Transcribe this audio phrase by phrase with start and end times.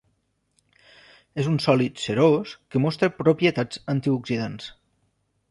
[1.43, 4.73] És un sòlid cerós que mostra propietats antioxidants.